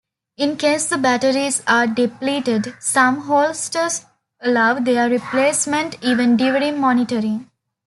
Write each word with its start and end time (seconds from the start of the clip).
In 0.35 0.57
case 0.57 0.87
the 0.87 0.97
batteries 0.97 1.61
are 1.67 1.85
depleted, 1.85 2.73
some 2.79 3.21
Holters 3.27 4.07
allow 4.39 4.79
their 4.79 5.07
replacement 5.07 6.03
even 6.03 6.37
during 6.37 6.79
monitoring. 6.79 7.51